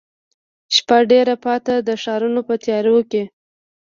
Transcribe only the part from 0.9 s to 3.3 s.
ډېره پاته ده ښارونه په تیاروکې،